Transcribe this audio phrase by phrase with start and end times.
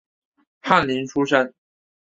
[0.63, 1.53] 翰林出身。